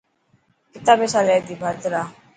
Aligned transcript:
ڪتا 0.73 0.93
پيسا 0.99 1.19
لي 1.27 1.35
تي 1.45 1.53
ڀرت 1.61 1.83
را. 1.91 2.01